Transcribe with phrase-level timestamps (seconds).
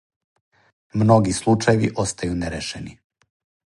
[1.01, 2.97] Многи случајеви остају нерешени.